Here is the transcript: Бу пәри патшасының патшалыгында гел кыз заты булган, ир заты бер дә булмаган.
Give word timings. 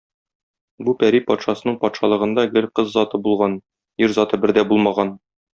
Бу 0.87 0.95
пәри 1.03 1.19
патшасының 1.27 1.77
патшалыгында 1.83 2.47
гел 2.57 2.69
кыз 2.81 2.91
заты 2.97 3.23
булган, 3.29 3.61
ир 4.07 4.19
заты 4.21 4.45
бер 4.47 4.59
дә 4.61 4.69
булмаган. 4.73 5.15